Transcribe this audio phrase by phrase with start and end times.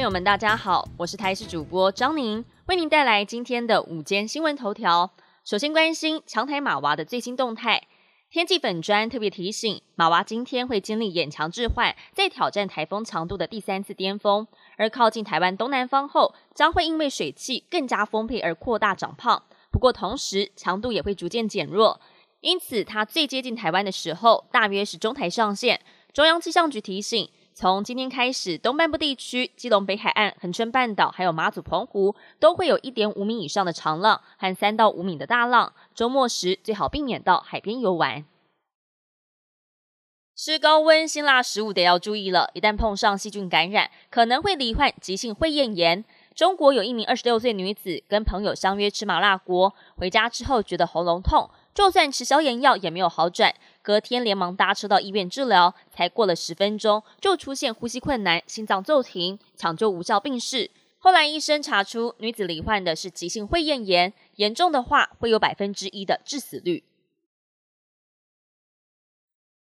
[0.00, 5.10] 朋友们，大家好，我是台视主播张宁，为您带来今天的午间新闻头条。
[5.44, 7.86] 首先关心强台马娃的最新动态。
[8.30, 14.46] 天气粉砖特别提醒，马娃今天会经历眼强置换，再挑战台风强度的第三次巅峰，
[14.78, 19.42] 而靠近台湾东南方后，将会因为水汽更加丰沛而扩大长胖。
[19.70, 22.00] 不过同时强度也会逐渐减弱，
[22.40, 25.78] 因此它最接近台湾的时候，大约是中台上线。
[26.14, 27.28] 中央气象局提醒。
[27.52, 35.72] 从今天开始，东半部地区、基隆北海岸、恒春半岛，还有马祖、澎湖，都会有一点五米以上的长浪和三到五米的大浪。
[35.94, 38.24] 周末时最好避免到海边游玩。
[40.34, 46.02] 吃高温辛辣食物得要注意了，一旦碰上细菌感染，可能会罹患急性会厌炎。
[46.34, 51.50] 中国有一名二十六岁女子跟朋友相约吃麻辣锅，回家之后觉得喉咙痛。
[51.72, 60.70] 就算吃消炎药也没有好转，隔天连忙搭车到医院治疗，才过了十分钟就出现呼吸困难、心脏骤停，抢救无效病逝。
[60.98, 66.84] 后来医生查出女子罹患的是急性会厌炎，严重的话会有百分之一的致死率。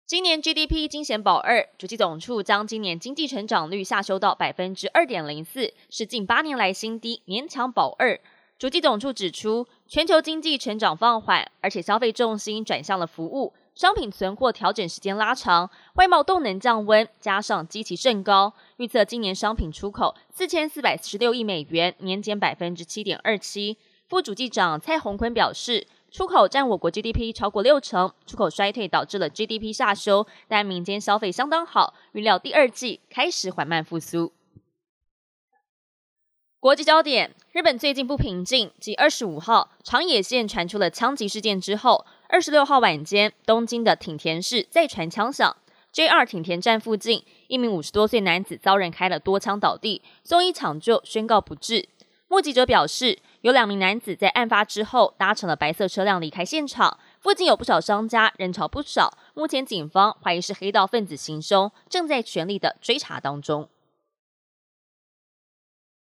[0.05, 8.19] 今年 GDP 惊险保二，主计总处将今年经济成长率下修到百分之二点零四，是近八年来新低，勉强保二。
[8.63, 23.77] 主计总处指出，全球经济成长放缓，而且消费重心转向了服务，商品存货调整时间拉长，外贸动能降温，加上基期甚高，预测今年商品出口四千四百十六亿美元，年减百分之七点二七。
[24.07, 34.31] 副主计长蔡宏坤表示，出口占我国 GDP 超过六成，出口衰退导致了 GDP 下修，但民间消费相当好，预料第二季开始缓慢复苏。
[36.61, 38.71] 国际焦点：日本最近不平静。
[38.79, 45.55] 继二十五号长野县传出了枪击事件之后，二十六号晚间，东京的挺田市再传枪响。
[45.93, 51.87] JR 挺田站附近，一名五十多岁男子遭人开了多枪倒地，送医抢救，宣告不治。
[52.27, 59.15] 目击者表示，有两名男子在案发之后搭乘了白色车辆离开现场，附近有不少商家，人潮不少。
[59.35, 63.69] 目前警方怀疑是黑道分子行凶，正在全力的追查当中。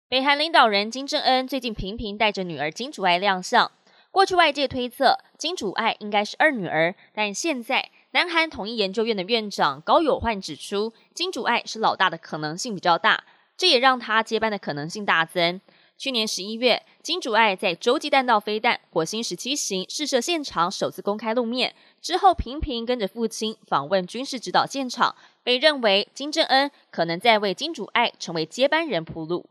[0.09, 3.71] 北韩领导人金正恩最近频频带着女儿金主爱亮相。
[4.09, 13.23] 过去外界推测金主爱应该是二女儿，但现在南韩统一研究院的院长高友焕指出，金主爱是老大的可能性比较大，
[13.55, 15.61] 这也让他接班的可能性大增。
[15.95, 29.45] 去年十一月，金主爱在洲际弹道飞弹火星十七型试射现场首次公开露面之后，频频跟着父亲访问军事指导现场，被认为金正恩可能在为金主爱成为接班人铺路。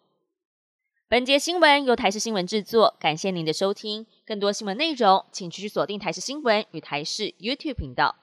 [1.10, 4.04] 本节新闻由台视新闻制作，感谢您的收听。
[4.26, 8.14] 更多新闻内容，请继续锁定台视新闻与台视 YouTube 频道。